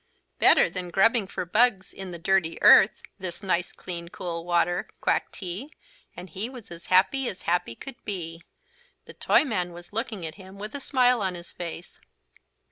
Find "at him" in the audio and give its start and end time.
10.25-10.57